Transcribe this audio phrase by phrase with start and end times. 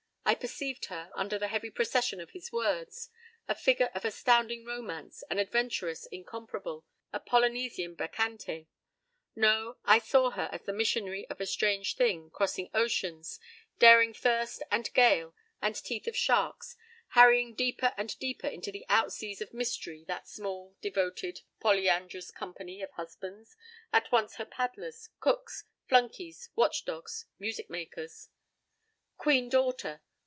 [0.23, 3.09] I perceived her, under the heavy procession of his words,
[3.49, 8.69] a figure of astounding romance, an adventuress incomparable, a Polynesian bacchante.
[9.35, 13.41] No, I saw her as the missionary of a strange thing, crossing oceans,
[13.77, 16.77] daring thirst and gale and teeth of sharks,
[17.09, 23.57] harryingdeeper and deeper into the outseas of mystery that small, devoted, polyandrous company of husbands,
[23.91, 28.29] at once her paddlers, cooks, flunkies, watchdogs, music makers.
[29.17, 30.01] "Queen Daughter!"